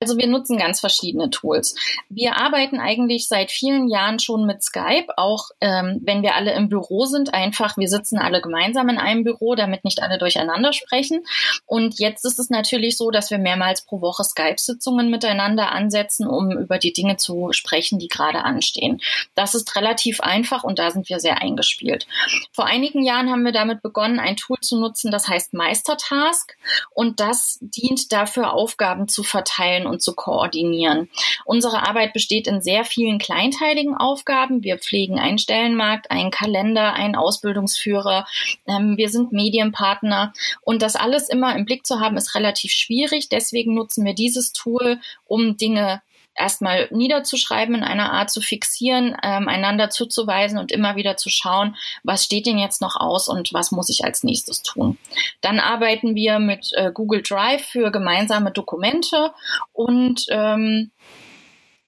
Also 0.02 0.18
wir 0.18 0.28
nutzen 0.28 0.58
ganz 0.58 0.80
verschiedene 0.80 1.30
Tools. 1.30 1.76
Wir 2.08 2.38
arbeiten 2.38 2.80
eigentlich 2.80 3.28
seit 3.28 3.52
vielen 3.52 3.90
Jahren 3.90 4.18
schon 4.20 4.46
mit 4.46 4.64
Skype, 4.64 5.08
auch 5.18 5.50
ähm, 5.60 6.00
wenn 6.06 6.22
wir 6.22 6.36
alle 6.36 6.54
im 6.54 6.70
Büro 6.70 7.04
sind, 7.04 7.34
einfach, 7.34 7.76
wir 7.76 7.90
sitzen 7.90 8.18
alle 8.18 8.42
gemeinsam 8.42 8.88
in 8.88 8.98
einem 8.98 9.26
Büro, 9.26 9.56
damit 9.56 9.84
nicht 9.84 10.02
alle 10.02 10.18
durcheinander 10.18 10.72
sprechen. 10.72 11.26
Und 11.66 12.00
jetzt 12.00 12.24
ist 12.24 12.40
es 12.40 12.50
natürlich 12.50 12.96
so, 12.96 13.12
dass 13.12 13.30
wir 13.30 13.40
mehrmals 13.40 13.82
pro 13.82 14.00
Woche 14.00 14.24
Skype-Sitzungen 14.24 15.10
miteinander 15.10 15.74
ansetzen, 15.74 16.26
um 16.26 16.50
über 16.58 16.78
die 16.78 16.94
Dinge 16.94 17.18
zu 17.18 17.52
sprechen, 17.52 18.00
die 18.00 18.08
gerade 18.08 18.46
anstehen. 18.46 19.02
Das 19.36 19.54
ist 19.54 19.76
relativ 19.76 20.22
einfach 20.22 20.64
und 20.64 20.80
da 20.80 20.92
sind 20.92 21.10
wir 21.10 21.20
sehr 21.20 21.42
eingespielt. 21.42 22.08
Vor 22.54 22.68
einigen 22.68 23.04
Jahren 23.04 23.30
haben 23.30 23.44
wir 23.44 23.52
damit 23.52 23.82
begonnen, 23.82 24.22
ein 24.22 24.38
Tool 24.38 24.60
zu 24.62 24.80
nutzen, 24.80 25.12
das 25.12 25.28
heißt 25.28 25.54
Meistertask 25.54 26.56
und 26.92 27.20
das 27.20 27.58
dient 27.60 28.14
dafür, 28.14 28.54
Aufgaben 28.54 29.10
zu 29.10 29.24
verteilen 29.24 29.89
und 29.90 30.02
zu 30.02 30.14
koordinieren. 30.14 31.10
Unsere 31.46 31.88
Arbeit 31.88 32.14
besteht 32.14 32.48
in 32.48 32.62
sehr 32.62 32.86
vielen 32.86 33.20
kleinteiligen 33.20 33.96
Aufgaben. 33.96 34.64
Wir 34.64 34.78
pflegen 34.78 35.20
einen 35.20 35.38
Stellenmarkt, 35.38 36.12
einen 36.12 36.32
Kalender, 36.32 36.94
einen 36.94 37.16
Ausbildungsführer. 37.16 38.26
Ähm, 38.68 38.98
wir 38.98 39.10
sind 39.10 39.32
Medienpartner. 39.32 40.34
Und 40.62 40.82
das 40.82 40.96
alles 40.96 41.30
immer 41.30 41.56
im 41.56 41.66
Blick 41.66 41.86
zu 41.86 42.00
haben, 42.00 42.18
ist 42.18 42.36
relativ 42.36 42.72
schwierig. 42.72 43.30
Deswegen 43.30 43.74
nutzen 43.74 44.06
wir 44.06 44.14
dieses 44.14 44.54
Tool, 44.54 45.00
um 45.26 45.58
Dinge 45.58 46.02
erstmal 46.40 46.88
niederzuschreiben, 46.92 47.76
in 47.76 47.84
einer 47.84 48.12
Art 48.14 48.32
zu 48.32 48.42
fixieren, 48.42 49.16
ähm, 49.24 49.48
einander 49.48 49.90
zuzuweisen 49.90 50.58
und 50.58 50.72
immer 50.72 50.96
wieder 50.96 51.18
zu 51.18 51.30
schauen, 51.30 51.76
was 52.04 52.24
steht 52.24 52.46
denn 52.46 52.58
jetzt 52.58 52.82
noch 52.82 52.96
aus 52.96 53.28
und 53.28 53.54
was 53.54 53.72
muss 53.72 53.90
ich 53.90 54.04
als 54.06 54.24
nächstes 54.24 54.64
tun. 54.64 54.98
Dann 55.42 55.60
arbeiten 55.60 56.16
wir 56.16 56.40
mit 56.40 56.72
äh, 56.74 56.92
Google 56.94 57.22
Drive 57.22 57.66
für 57.66 57.92
gemeinsame 57.92 58.52
Dokumente 58.52 59.32
und 59.74 60.26
ähm, 60.30 60.92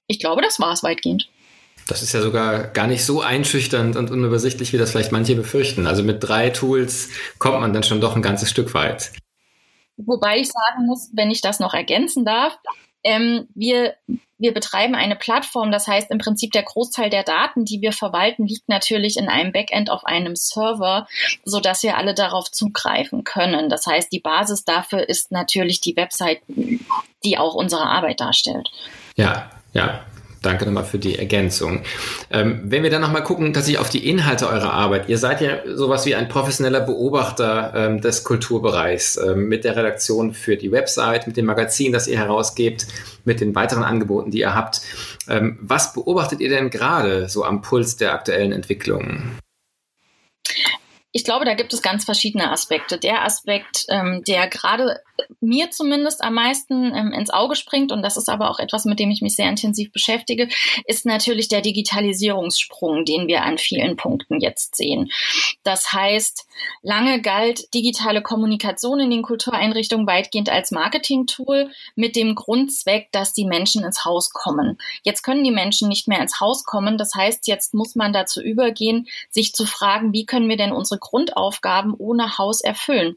ich 0.06 0.18
glaube, 0.18 0.42
das 0.42 0.60
war 0.60 0.72
es 0.72 0.82
weitgehend. 0.82 1.28
Das 1.88 2.02
ist 2.02 2.12
ja 2.12 2.20
sogar 2.20 2.68
gar 2.68 2.86
nicht 2.86 3.04
so 3.04 3.22
einschüchternd 3.22 3.96
und 3.96 4.10
unübersichtlich, 4.10 4.72
wie 4.72 4.78
das 4.78 4.92
vielleicht 4.92 5.12
manche 5.12 5.34
befürchten. 5.34 5.86
Also 5.86 6.02
mit 6.02 6.22
drei 6.22 6.50
Tools 6.50 7.08
kommt 7.38 7.60
man 7.60 7.72
dann 7.72 7.82
schon 7.82 8.00
doch 8.00 8.14
ein 8.14 8.22
ganzes 8.22 8.50
Stück 8.50 8.72
weit. 8.74 9.12
Wobei 9.96 10.38
ich 10.38 10.48
sagen 10.48 10.86
muss, 10.86 11.10
wenn 11.12 11.30
ich 11.30 11.40
das 11.40 11.60
noch 11.60 11.74
ergänzen 11.74 12.24
darf, 12.24 12.56
ähm, 13.04 13.48
wir, 13.54 13.94
wir 14.42 14.52
betreiben 14.52 14.94
eine 14.94 15.16
Plattform, 15.16 15.70
das 15.70 15.86
heißt 15.86 16.10
im 16.10 16.18
Prinzip 16.18 16.50
der 16.50 16.64
Großteil 16.64 17.08
der 17.10 17.22
Daten, 17.22 17.64
die 17.64 17.80
wir 17.80 17.92
verwalten, 17.92 18.46
liegt 18.46 18.68
natürlich 18.68 19.16
in 19.16 19.28
einem 19.28 19.52
Backend 19.52 19.88
auf 19.88 20.04
einem 20.04 20.36
Server, 20.36 21.06
so 21.44 21.60
dass 21.60 21.82
wir 21.82 21.96
alle 21.96 22.12
darauf 22.12 22.50
zugreifen 22.50 23.24
können. 23.24 23.68
Das 23.68 23.86
heißt, 23.86 24.12
die 24.12 24.20
Basis 24.20 24.64
dafür 24.64 25.08
ist 25.08 25.30
natürlich 25.30 25.80
die 25.80 25.96
Website, 25.96 26.42
die 26.48 27.38
auch 27.38 27.54
unsere 27.54 27.86
Arbeit 27.86 28.20
darstellt. 28.20 28.68
Ja, 29.16 29.50
ja. 29.72 30.04
Danke 30.42 30.66
nochmal 30.66 30.84
für 30.84 30.98
die 30.98 31.18
Ergänzung. 31.18 31.82
Ähm, 32.30 32.60
wenn 32.64 32.82
wir 32.82 32.90
dann 32.90 33.00
nochmal 33.00 33.22
gucken, 33.22 33.52
tatsächlich 33.54 33.80
auf 33.80 33.90
die 33.90 34.08
Inhalte 34.08 34.48
eurer 34.48 34.72
Arbeit. 34.72 35.08
Ihr 35.08 35.16
seid 35.16 35.40
ja 35.40 35.58
sowas 35.66 36.04
wie 36.04 36.16
ein 36.16 36.28
professioneller 36.28 36.80
Beobachter 36.80 37.72
ähm, 37.76 38.00
des 38.00 38.24
Kulturbereichs 38.24 39.16
ähm, 39.18 39.48
mit 39.48 39.62
der 39.62 39.76
Redaktion 39.76 40.34
für 40.34 40.56
die 40.56 40.72
Website, 40.72 41.28
mit 41.28 41.36
dem 41.36 41.46
Magazin, 41.46 41.92
das 41.92 42.08
ihr 42.08 42.18
herausgebt, 42.18 42.88
mit 43.24 43.40
den 43.40 43.54
weiteren 43.54 43.84
Angeboten, 43.84 44.32
die 44.32 44.40
ihr 44.40 44.54
habt. 44.54 44.80
Ähm, 45.28 45.58
was 45.62 45.92
beobachtet 45.92 46.40
ihr 46.40 46.48
denn 46.48 46.70
gerade 46.70 47.28
so 47.28 47.44
am 47.44 47.62
Puls 47.62 47.96
der 47.96 48.12
aktuellen 48.12 48.50
Entwicklungen? 48.50 49.38
Ich 51.12 51.24
glaube, 51.24 51.44
da 51.44 51.54
gibt 51.54 51.72
es 51.74 51.82
ganz 51.82 52.04
verschiedene 52.04 52.50
Aspekte. 52.50 52.98
Der 52.98 53.22
Aspekt, 53.22 53.84
ähm, 53.90 54.24
der 54.26 54.48
gerade 54.48 55.00
mir 55.40 55.70
zumindest 55.70 56.22
am 56.22 56.34
meisten 56.34 56.94
ähm, 56.94 57.12
ins 57.12 57.30
Auge 57.30 57.56
springt, 57.56 57.92
und 57.92 58.02
das 58.02 58.16
ist 58.16 58.28
aber 58.28 58.50
auch 58.50 58.58
etwas, 58.58 58.84
mit 58.84 58.98
dem 58.98 59.10
ich 59.10 59.22
mich 59.22 59.36
sehr 59.36 59.48
intensiv 59.48 59.92
beschäftige, 59.92 60.48
ist 60.86 61.06
natürlich 61.06 61.48
der 61.48 61.60
Digitalisierungssprung, 61.60 63.04
den 63.04 63.26
wir 63.26 63.42
an 63.42 63.58
vielen 63.58 63.96
Punkten 63.96 64.40
jetzt 64.40 64.76
sehen. 64.76 65.10
Das 65.62 65.92
heißt, 65.92 66.46
lange 66.82 67.20
galt 67.20 67.72
digitale 67.74 68.22
Kommunikation 68.22 69.00
in 69.00 69.10
den 69.10 69.22
Kultureinrichtungen 69.22 70.06
weitgehend 70.06 70.48
als 70.48 70.70
Marketingtool 70.70 71.70
mit 71.94 72.16
dem 72.16 72.34
Grundzweck, 72.34 73.08
dass 73.12 73.32
die 73.32 73.44
Menschen 73.44 73.84
ins 73.84 74.04
Haus 74.04 74.30
kommen. 74.30 74.78
Jetzt 75.02 75.22
können 75.22 75.44
die 75.44 75.50
Menschen 75.50 75.88
nicht 75.88 76.08
mehr 76.08 76.20
ins 76.20 76.40
Haus 76.40 76.64
kommen. 76.64 76.98
Das 76.98 77.14
heißt, 77.14 77.46
jetzt 77.46 77.74
muss 77.74 77.94
man 77.94 78.12
dazu 78.12 78.40
übergehen, 78.40 79.08
sich 79.30 79.52
zu 79.52 79.66
fragen, 79.66 80.12
wie 80.12 80.26
können 80.26 80.48
wir 80.48 80.56
denn 80.56 80.72
unsere 80.72 80.98
Grundaufgaben 80.98 81.94
ohne 81.96 82.38
Haus 82.38 82.60
erfüllen? 82.60 83.16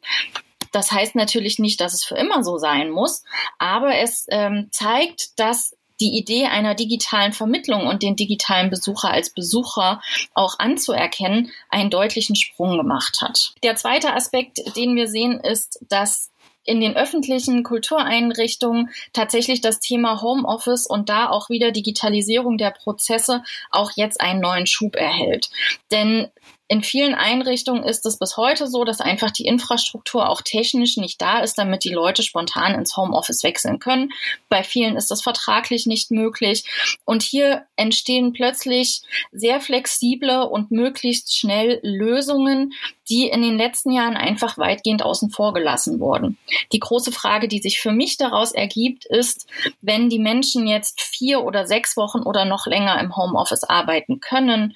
Das 0.75 0.91
heißt 0.91 1.15
natürlich 1.15 1.57
nicht, 1.57 1.79
dass 1.79 1.93
es 1.93 2.03
für 2.03 2.15
immer 2.15 2.43
so 2.43 2.57
sein 2.57 2.89
muss, 2.89 3.23
aber 3.59 3.95
es 3.95 4.27
ähm, 4.29 4.67
zeigt, 4.71 5.39
dass 5.39 5.73
die 6.01 6.17
Idee 6.17 6.47
einer 6.47 6.75
digitalen 6.75 7.31
Vermittlung 7.31 7.87
und 7.87 8.03
den 8.03 8.17
digitalen 8.17 8.69
Besucher 8.69 9.09
als 9.09 9.29
Besucher 9.29 10.01
auch 10.33 10.59
anzuerkennen, 10.59 11.49
einen 11.69 11.89
deutlichen 11.89 12.35
Sprung 12.35 12.75
gemacht 12.75 13.21
hat. 13.21 13.53
Der 13.63 13.77
zweite 13.77 14.13
Aspekt, 14.13 14.75
den 14.75 14.97
wir 14.97 15.07
sehen, 15.07 15.39
ist, 15.39 15.79
dass 15.87 16.29
in 16.65 16.81
den 16.81 16.97
öffentlichen 16.97 17.63
Kultureinrichtungen 17.63 18.89
tatsächlich 19.13 19.61
das 19.61 19.79
Thema 19.79 20.21
Homeoffice 20.21 20.87
und 20.87 21.07
da 21.07 21.29
auch 21.29 21.49
wieder 21.49 21.71
Digitalisierung 21.71 22.57
der 22.57 22.71
Prozesse 22.71 23.43
auch 23.71 23.91
jetzt 23.95 24.19
einen 24.19 24.41
neuen 24.41 24.67
Schub 24.67 24.97
erhält. 24.97 25.49
Denn 25.91 26.27
in 26.67 26.81
vielen 26.81 27.13
Einrichtungen 27.13 27.83
ist 27.83 28.05
es 28.07 28.17
bis 28.17 28.37
heute 28.37 28.65
so, 28.65 28.83
dass 28.85 28.99
einfach 28.99 29.29
die 29.29 29.45
Infrastruktur 29.45 30.27
auch 30.29 30.41
technisch 30.41 30.97
nicht 30.97 31.21
da 31.21 31.39
ist, 31.39 31.59
damit 31.59 31.83
die 31.83 31.93
Leute 31.93 32.23
spontan 32.23 32.73
ins 32.73 32.97
Homeoffice 32.97 33.43
wechseln 33.43 33.77
können. 33.77 34.09
Bei 34.49 34.63
vielen 34.63 34.95
ist 34.95 35.11
das 35.11 35.21
vertraglich 35.21 35.85
nicht 35.85 36.09
möglich. 36.09 36.63
Und 37.05 37.21
hier 37.21 37.65
entstehen 37.75 38.33
plötzlich 38.33 39.03
sehr 39.31 39.61
flexible 39.61 40.47
und 40.49 40.71
möglichst 40.71 41.37
schnell 41.37 41.79
Lösungen, 41.83 42.73
die 43.09 43.27
in 43.27 43.43
den 43.43 43.57
letzten 43.57 43.91
Jahren 43.91 44.17
einfach 44.17 44.57
weitgehend 44.57 45.03
außen 45.03 45.29
vor 45.29 45.53
gelassen 45.53 45.99
wurden. 45.99 46.39
Die 46.71 46.79
große 46.79 47.11
Frage, 47.11 47.47
die 47.47 47.59
sich 47.59 47.79
für 47.79 47.91
mich 47.91 48.17
daraus 48.17 48.51
ergibt, 48.51 49.05
ist, 49.05 49.45
wenn 49.81 50.09
die 50.09 50.17
Menschen 50.17 50.65
jetzt 50.65 50.99
vier 50.99 51.43
oder 51.43 51.67
sechs 51.67 51.95
Wochen 51.95 52.23
oder 52.23 52.45
noch 52.45 52.65
länger 52.65 52.99
im 52.99 53.15
Homeoffice 53.15 53.63
arbeiten 53.63 54.19
können, 54.19 54.75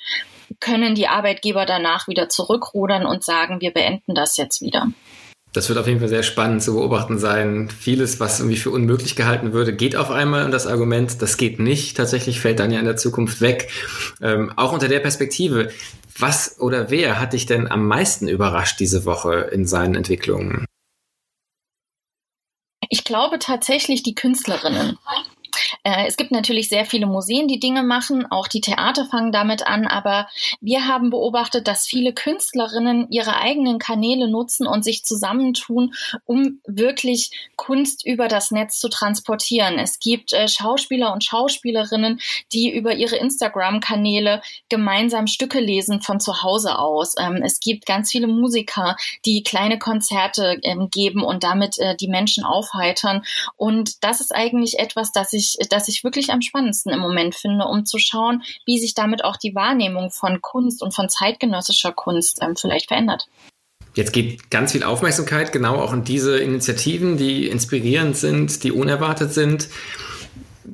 können 0.60 0.96
die 0.96 1.08
Arbeitgeber 1.08 1.65
danach 1.65 2.08
wieder 2.08 2.29
zurückrudern 2.29 3.06
und 3.06 3.24
sagen, 3.24 3.62
wir 3.62 3.72
beenden 3.72 4.15
das 4.15 4.38
jetzt 4.38 4.62
wieder. 4.62 4.88
Das 5.51 5.68
wird 5.68 5.79
auf 5.79 5.88
jeden 5.88 6.00
Fall 6.00 6.10
sehr 6.10 6.22
spannend 6.22 6.62
zu 6.62 6.75
beobachten 6.75 7.18
sein. 7.18 7.70
Vieles, 7.70 8.20
was 8.20 8.39
irgendwie 8.39 8.58
für 8.58 8.70
unmöglich 8.70 9.15
gehalten 9.15 9.51
würde, 9.51 9.75
geht 9.75 9.96
auf 9.96 10.12
einmal 10.12 10.46
und 10.46 10.51
das 10.51 10.68
Argument, 10.68 11.22
das 11.24 11.38
geht 11.38 11.60
nicht, 11.60 11.98
tatsächlich 11.98 12.39
fällt 12.39 12.60
dann 12.60 12.72
ja 12.72 12.79
in 12.79 12.86
der 12.86 12.98
Zukunft 12.98 13.41
weg. 13.41 13.72
Ähm, 14.22 14.53
auch 14.56 14.74
unter 14.74 14.88
der 14.88 15.00
Perspektive, 15.00 15.72
was 16.20 16.60
oder 16.60 16.91
wer 16.91 17.20
hat 17.20 17.34
dich 17.34 17.48
denn 17.48 17.70
am 17.72 17.88
meisten 17.88 18.27
überrascht 18.27 18.79
diese 18.79 19.06
Woche 19.06 19.50
in 19.51 19.65
seinen 19.65 19.96
Entwicklungen? 19.96 20.65
Ich 22.89 23.03
glaube 23.03 23.39
tatsächlich 23.39 24.03
die 24.03 24.15
Künstlerinnen. 24.15 24.98
Äh, 25.89 26.08
es 26.08 26.17
gibt 26.17 26.31
natürlich 26.31 26.69
sehr 26.69 26.86
viele 26.86 27.08
Museen, 27.08 27.48
die 27.48 27.60
Dinge 27.60 27.84
machen, 27.84 28.25
auch 28.29 28.48
die 28.48 28.62
Theater 28.62 29.05
fangen 29.05 29.31
damit 29.31 29.65
an, 29.65 29.88
aber 29.88 30.27
wir 30.62 30.88
haben 30.88 31.10
beobachtet, 31.10 31.67
dass 31.67 31.88
viele 31.88 32.13
Künstlerinnen 32.13 33.08
ihre 33.10 33.38
eigenen 33.38 33.79
Kanäle 33.79 34.29
nutzen 34.29 34.67
und 34.67 34.84
sich 34.84 35.03
zusammentun, 35.03 35.93
um 36.25 36.62
wirklich 36.67 37.50
Kunst 37.55 38.05
über 38.05 38.27
das 38.27 38.51
Netz 38.51 38.79
zu 38.79 38.89
transportieren. 38.89 39.79
Es 39.79 40.00
gibt 40.00 40.34
äh, 40.34 40.48
Schauspieler 40.48 41.12
und 41.13 41.24
Schauspielerinnen, 41.24 42.19
die 42.53 42.72
über 42.72 42.93
ihre 42.93 43.15
Instagram-Kanäle 43.15 44.41
gemeinsam 44.69 45.27
Stücke 45.27 45.60
lesen 45.60 46.01
von 46.01 46.19
zu 46.19 46.43
Hause 46.43 46.77
aus. 46.77 47.15
Ähm, 47.19 47.41
es 47.43 47.60
gibt 47.60 47.86
ganz 47.86 48.12
viele 48.12 48.27
Musiker, 48.27 48.96
die 49.25 49.43
kleine 49.43 49.79
Konzerte 49.79 50.60
ähm, 50.62 50.89
geben 50.91 51.24
und 51.24 51.43
damit 51.43 51.79
äh, 51.79 51.96
die 51.96 52.08
Menschen 52.08 52.43
aufheitern. 52.43 53.24
Und 53.58 54.03
das 54.03 54.22
ist 54.22 54.34
eigentlich 54.36 54.79
etwas, 54.79 55.12
das 55.12 55.34
ich 55.34 55.39
ich, 55.39 55.58
das 55.80 55.88
ich 55.88 56.04
wirklich 56.04 56.32
am 56.32 56.42
spannendsten 56.42 56.92
im 56.92 57.00
Moment 57.00 57.36
finde, 57.36 57.66
um 57.66 57.86
zu 57.86 57.98
schauen, 58.00 58.44
wie 58.66 58.80
sich 58.80 58.94
damit 58.94 59.24
auch 59.24 59.38
die 59.38 59.56
Wahrnehmung 59.56 60.12
von 60.12 60.42
Kunst 60.42 60.84
und 60.84 60.94
von 60.94 61.08
zeitgenössischer 61.08 61.94
Kunst 61.94 62.40
ähm, 62.42 62.56
vielleicht 62.56 62.90
verändert. 62.90 63.28
Jetzt 63.96 64.12
geht 64.12 64.52
ganz 64.52 64.74
viel 64.74 64.84
Aufmerksamkeit 64.84 65.52
genau 65.52 65.76
auch 65.76 65.94
in 65.94 66.04
diese 66.04 66.38
Initiativen, 66.38 67.18
die 67.18 67.48
inspirierend 67.48 68.18
sind, 68.18 68.64
die 68.64 68.72
unerwartet 68.72 69.34
sind. 69.34 69.70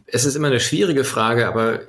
Es 0.08 0.26
ist 0.26 0.36
immer 0.36 0.48
eine 0.48 0.60
schwierige 0.60 1.04
Frage, 1.04 1.48
aber 1.48 1.82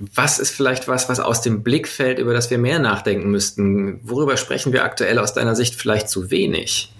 was 0.00 0.38
ist 0.38 0.50
vielleicht 0.50 0.88
was, 0.88 1.08
was 1.08 1.20
aus 1.20 1.40
dem 1.40 1.62
Blick 1.62 1.88
fällt, 1.88 2.18
über 2.18 2.34
das 2.34 2.50
wir 2.50 2.58
mehr 2.58 2.80
nachdenken 2.80 3.30
müssten? 3.30 4.00
Worüber 4.02 4.36
sprechen 4.36 4.72
wir 4.72 4.84
aktuell 4.84 5.18
aus 5.18 5.32
deiner 5.32 5.54
Sicht 5.54 5.74
vielleicht 5.74 6.08
zu 6.08 6.30
wenig? 6.30 6.93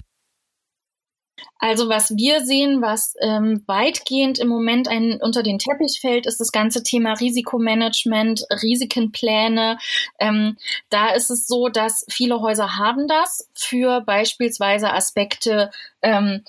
Also 1.64 1.88
was 1.88 2.14
wir 2.14 2.44
sehen, 2.44 2.82
was 2.82 3.14
ähm, 3.22 3.62
weitgehend 3.66 4.38
im 4.38 4.48
Moment 4.48 4.86
ein, 4.86 5.18
unter 5.22 5.42
den 5.42 5.58
Teppich 5.58 5.98
fällt, 5.98 6.26
ist 6.26 6.38
das 6.38 6.52
ganze 6.52 6.82
Thema 6.82 7.14
Risikomanagement, 7.14 8.44
Risikenpläne. 8.62 9.78
Ähm, 10.18 10.58
da 10.90 11.14
ist 11.14 11.30
es 11.30 11.46
so, 11.46 11.70
dass 11.70 12.04
viele 12.10 12.42
Häuser 12.42 12.76
haben 12.76 13.08
das 13.08 13.48
für 13.54 14.02
beispielsweise 14.02 14.92
Aspekte 14.92 15.70
ähm, 16.02 16.42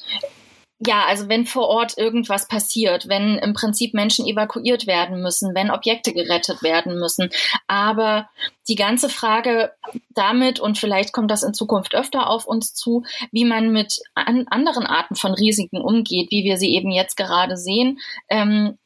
ja, 0.79 1.05
also 1.05 1.29
wenn 1.29 1.46
vor 1.46 1.70
Ort 1.70 1.98
irgendwas 1.98 2.48
passiert, 2.48 3.08
wenn 3.08 3.38
im 3.38 3.53
Prinzip 3.53 3.94
Menschen 3.94 4.25
evakuiert 4.25 4.88
werden 4.88 5.22
müssen, 5.22 5.55
wenn 5.55 5.72
Objekte 5.72 6.12
gerettet 6.12 6.63
werden 6.63 7.00
müssen. 7.00 7.29
Aber 7.67 8.27
die 8.67 8.75
ganze 8.75 9.08
Frage 9.08 9.72
damit, 10.10 10.60
und 10.60 10.77
vielleicht 10.77 11.13
kommt 11.13 11.32
das 11.32 11.44
in 11.44 11.53
Zukunft 11.53 11.96
öfter 11.96 12.29
auf 12.29 12.46
uns 12.46 12.74
zu, 12.74 13.03
wie 13.32 13.46
man 13.46 13.72
mit 13.72 14.01
an 14.15 14.48
anderen 14.50 14.86
Arten 14.86 15.15
von 15.15 15.34
Risiken 15.34 15.79
umgeht, 15.79 16.29
wie 16.32 16.44
wir 16.44 16.58
sie 16.58 16.75
eben 16.75 16.91
jetzt 16.91 17.15
gerade 17.15 17.55
sehen, 17.55 18.00
ähm, 18.29 18.77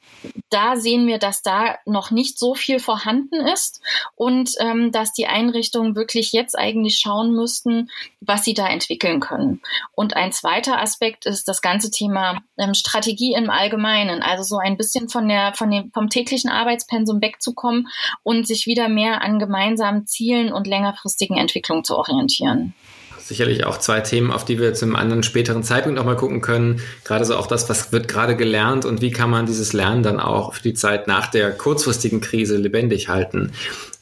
da 0.50 0.76
sehen 0.76 1.08
wir, 1.08 1.20
dass 1.20 1.42
da 1.42 1.78
noch 1.86 2.12
nicht 2.12 2.40
so 2.40 2.56
viel 2.56 2.80
vorhanden 2.80 3.36
ist 3.36 3.82
und 4.16 4.52
ähm, 4.60 4.92
dass 4.92 5.14
die 5.14 5.28
Einrichtungen 5.28 5.96
wirklich 5.96 6.32
jetzt 6.32 6.58
eigentlich 6.58 7.00
schauen 7.00 7.32
müssten, 7.32 7.90
was 8.22 8.44
sie 8.44 8.54
da 8.54 8.68
entwickeln 8.68 9.20
können. 9.20 9.62
Und 9.94 10.16
ein 10.16 10.32
zweiter 10.32 10.82
Aspekt 10.82 11.26
ist 11.26 11.48
das 11.48 11.62
ganze 11.62 11.92
Thema 11.92 12.42
ähm, 12.58 12.74
Strategie 12.74 13.34
im 13.34 13.50
Allgemeinen, 13.50 14.22
also 14.22 14.44
so 14.44 14.58
ein 14.58 14.78
bisschen 14.78 15.10
von 15.10 15.28
der, 15.28 15.54
von 15.54 15.70
dem, 15.72 15.92
vom 15.92 16.10
täglichen 16.10 16.50
Arbeitspensum 16.50 17.22
wegzukommen 17.22 17.88
und 18.24 18.48
sich 18.48 18.66
wieder 18.66 18.90
mehr 18.90 19.22
an 19.22 19.40
gemeinsamen 19.40 20.08
Zielen 20.08 20.52
und 20.52 20.68
längerfristigen 20.68 21.38
Entwicklungen 21.38 21.84
zu 21.84 21.98
orientieren. 21.98 22.74
Sicherlich 23.30 23.66
auch 23.66 23.78
zwei 23.78 24.02
Themen, 24.02 24.32
auf 24.32 24.44
die 24.44 24.60
wir 24.60 24.74
zu 24.74 24.86
einem 24.86 24.96
anderen 24.96 25.24
späteren 25.24 25.64
Zeitpunkt 25.64 25.98
nochmal 25.98 26.18
gucken 26.18 26.42
können. 26.42 26.82
Gerade 27.06 27.24
so 27.24 27.38
auch 27.38 27.48
das, 27.48 27.70
was 27.70 27.94
wird 27.94 28.08
gerade 28.08 28.36
gelernt 28.36 28.84
und 28.84 29.02
wie 29.02 29.12
kann 29.12 29.30
man 29.30 29.46
dieses 29.46 29.72
Lernen 29.72 30.04
dann 30.04 30.20
auch 30.20 30.56
für 30.56 30.64
die 30.64 30.74
Zeit 30.74 31.08
nach 31.08 31.28
der 31.28 31.52
kurzfristigen 31.52 32.20
Krise 32.20 32.58
lebendig 32.58 33.08
halten. 33.08 33.52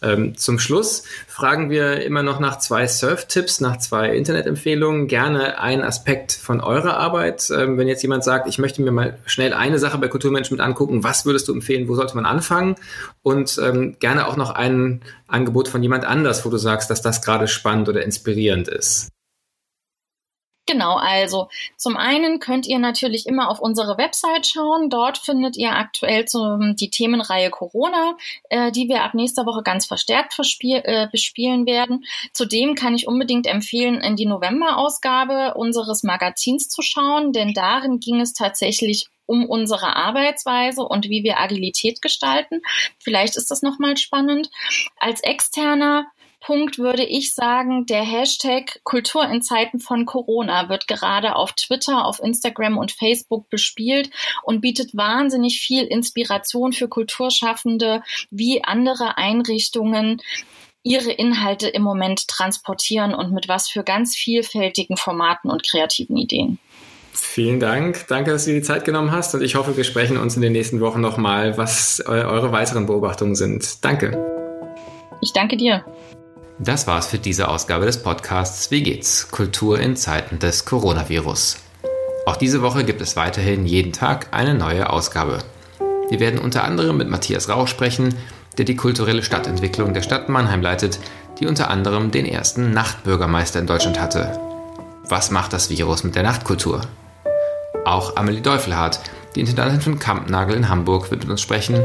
Ähm, 0.01 0.38
zum 0.38 0.60
Schluss 0.60 1.03
fragen 1.27 1.69
wir 1.69 2.03
immer 2.03 2.22
noch 2.24 2.39
nach 2.39 2.60
zwei 2.60 2.88
Surf-Tipps, 2.88 3.62
nach 3.62 3.77
zwei 3.77 4.15
Internetempfehlungen. 4.15 5.07
Gerne 5.07 5.60
ein 5.60 5.84
Aspekt 5.84 6.31
von 6.31 6.62
eurer 6.62 6.98
Arbeit. 6.98 7.50
Ähm, 7.50 7.77
wenn 7.77 7.88
jetzt 7.88 8.03
jemand 8.03 8.24
sagt, 8.24 8.48
ich 8.48 8.60
möchte 8.60 8.81
mir 8.81 8.91
mal 8.91 9.17
schnell 9.25 9.53
eine 9.53 9.79
Sache 9.79 9.98
bei 9.98 10.07
Kulturmanagement 10.07 10.62
angucken, 10.62 11.03
was 11.03 11.25
würdest 11.25 11.48
du 11.48 11.53
empfehlen, 11.53 11.88
wo 11.88 11.96
sollte 11.96 12.15
man 12.15 12.25
anfangen? 12.25 12.75
Und 13.24 13.60
ähm, 13.62 13.98
gerne 14.00 14.27
auch 14.27 14.38
noch 14.38 14.51
ein 14.51 15.01
Angebot 15.27 15.67
von 15.67 15.84
jemand 15.84 16.05
anders, 16.05 16.46
wo 16.46 16.50
du 16.50 16.57
sagst, 16.57 16.89
dass 16.89 17.01
das 17.01 17.22
gerade 17.22 17.48
spannend 17.48 17.89
oder 17.89 18.03
inspirierend 18.03 18.67
ist. 18.67 19.10
Genau, 20.67 20.97
also 20.97 21.47
zum 21.77 21.95
einen 21.95 22.39
könnt 22.39 22.67
ihr 22.67 22.77
natürlich 22.77 23.25
immer 23.25 23.50
auf 23.50 23.62
unsere 23.62 23.97
Website 23.97 24.45
schauen. 24.45 24.89
Dort 24.89 25.17
findet 25.17 25.55
ihr 25.55 25.71
aktuell 25.71 26.25
zum, 26.25 26.75
die 26.75 26.89
Themenreihe 26.89 27.50
Corona, 27.50 28.17
äh, 28.50 28.69
die 28.74 28.89
wir 28.89 29.03
ab 29.03 29.13
nächster 29.13 29.45
Woche 29.45 29.63
ganz 29.63 29.86
verstärkt 29.86 30.33
verspiel, 30.33 30.81
äh, 30.83 31.07
bespielen 31.09 31.65
werden. 31.65 32.03
Zudem 32.33 32.75
kann 32.75 32.95
ich 32.95 33.07
unbedingt 33.07 33.47
empfehlen, 33.47 34.01
in 34.01 34.17
die 34.17 34.25
November-Ausgabe 34.25 35.53
unseres 35.53 36.03
Magazins 36.03 36.67
zu 36.67 36.81
schauen, 36.81 37.31
denn 37.31 37.53
darin 37.53 38.01
ging 38.01 38.19
es 38.19 38.33
tatsächlich 38.33 39.07
um 39.25 39.45
unsere 39.45 39.95
Arbeitsweise 39.95 40.81
und 40.81 41.09
wie 41.09 41.24
wir 41.24 41.39
Agilität 41.39 42.01
gestalten. 42.01 42.62
Vielleicht 42.97 43.38
ist 43.38 43.51
das 43.51 43.62
nochmal 43.62 43.95
spannend. 43.95 44.50
Als 45.00 45.21
externer 45.21 46.07
Punkt 46.39 46.77
würde 46.77 47.03
ich 47.03 47.34
sagen, 47.34 47.86
der 47.88 48.03
Hashtag 48.03 48.79
Kultur 48.84 49.27
in 49.27 49.41
Zeiten 49.41 49.79
von 49.79 50.06
Corona 50.06 50.70
wird 50.70 50.88
gerade 50.88 51.36
auf 51.36 51.53
Twitter, 51.53 52.06
auf 52.06 52.20
Instagram 52.20 52.77
und 52.77 52.91
Facebook 52.91 53.50
bespielt 53.50 54.10
und 54.44 54.62
bietet 54.62 54.96
wahnsinnig 54.96 55.60
viel 55.60 55.84
Inspiration 55.84 56.74
für 56.74 56.88
Kulturschaffende, 56.88 58.03
wie 58.29 58.63
andere 58.63 59.17
Einrichtungen 59.17 60.22
ihre 60.84 61.12
Inhalte 61.12 61.67
im 61.67 61.82
Moment 61.82 62.27
transportieren 62.27 63.13
und 63.13 63.34
mit 63.34 63.48
was 63.48 63.67
für 63.67 63.84
ganz 63.84 64.15
vielfältigen 64.15 64.96
Formaten 64.96 65.50
und 65.51 65.63
kreativen 65.67 66.17
Ideen. 66.17 66.60
Vielen 67.12 67.60
Dank. 67.60 68.06
Danke, 68.08 68.32
dass 68.32 68.46
du 68.46 68.51
dir 68.51 68.58
die 68.58 68.63
Zeit 68.63 68.86
genommen 68.86 69.12
hast 69.12 69.34
und 69.34 69.41
ich 69.41 69.56
hoffe, 69.56 69.75
wir 69.75 69.84
sprechen 69.84 70.17
uns 70.17 70.36
in 70.36 70.41
den 70.41 70.53
nächsten 70.53 70.79
Wochen 70.82 71.01
nochmal, 71.01 71.58
was 71.58 72.01
eure 72.06 72.51
weiteren 72.51 72.86
Beobachtungen 72.86 73.36
sind. 73.36 73.84
Danke. 73.84 74.17
Ich 75.22 75.34
danke 75.34 75.58
dir. 75.58 75.84
Das 76.59 76.87
war's 76.87 77.05
für 77.05 77.19
diese 77.19 77.49
Ausgabe 77.49 77.85
des 77.85 78.01
Podcasts 78.01 78.71
Wie 78.71 78.81
geht's? 78.81 79.29
Kultur 79.29 79.79
in 79.79 79.95
Zeiten 79.95 80.39
des 80.39 80.65
Coronavirus. 80.65 81.57
Auch 82.25 82.35
diese 82.35 82.63
Woche 82.63 82.83
gibt 82.83 82.99
es 82.99 83.15
weiterhin 83.15 83.67
jeden 83.67 83.93
Tag 83.93 84.29
eine 84.31 84.55
neue 84.55 84.89
Ausgabe. 84.89 85.37
Wir 86.09 86.19
werden 86.19 86.39
unter 86.39 86.63
anderem 86.63 86.97
mit 86.97 87.09
Matthias 87.09 87.47
Rauch 87.47 87.67
sprechen, 87.67 88.15
der 88.57 88.65
die 88.65 88.75
kulturelle 88.75 89.21
Stadtentwicklung 89.21 89.93
der 89.93 90.01
Stadt 90.01 90.29
Mannheim 90.29 90.63
leitet, 90.63 90.99
die 91.39 91.45
unter 91.45 91.69
anderem 91.69 92.09
den 92.09 92.25
ersten 92.25 92.71
Nachtbürgermeister 92.71 93.59
in 93.59 93.67
Deutschland 93.67 93.99
hatte. 93.99 94.39
Was 95.07 95.29
macht 95.29 95.53
das 95.53 95.69
Virus 95.69 96.03
mit 96.03 96.15
der 96.15 96.23
Nachtkultur? 96.23 96.81
Auch 97.85 98.15
Amelie 98.15 98.41
Deufelhardt, 98.41 98.99
die 99.35 99.41
Intendantin 99.41 99.81
von 99.81 99.99
Kampnagel 99.99 100.55
in 100.55 100.69
Hamburg, 100.69 101.11
wird 101.11 101.21
mit 101.21 101.29
uns 101.29 101.41
sprechen 101.41 101.79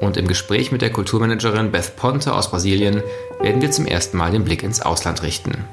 und 0.00 0.16
im 0.16 0.28
Gespräch 0.28 0.72
mit 0.72 0.82
der 0.82 0.90
Kulturmanagerin 0.90 1.70
Beth 1.70 1.96
Ponte 1.96 2.34
aus 2.34 2.50
Brasilien 2.50 3.02
werden 3.40 3.62
wir 3.62 3.70
zum 3.70 3.86
ersten 3.86 4.16
Mal 4.16 4.30
den 4.30 4.44
Blick 4.44 4.62
ins 4.62 4.80
Ausland 4.80 5.22
richten. 5.22 5.64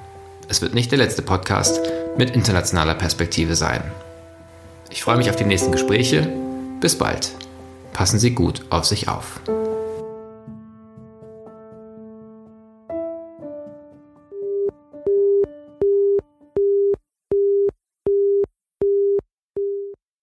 Es 0.47 0.61
wird 0.61 0.73
nicht 0.73 0.91
der 0.91 0.99
letzte 0.99 1.21
Podcast 1.21 1.81
mit 2.17 2.31
internationaler 2.31 2.95
Perspektive 2.95 3.55
sein. 3.55 3.83
Ich 4.89 5.03
freue 5.03 5.17
mich 5.17 5.29
auf 5.29 5.35
die 5.35 5.45
nächsten 5.45 5.71
Gespräche. 5.71 6.27
Bis 6.79 6.97
bald. 6.97 7.31
Passen 7.93 8.19
Sie 8.19 8.31
gut 8.31 8.63
auf 8.69 8.85
sich 8.85 9.07
auf. 9.07 9.39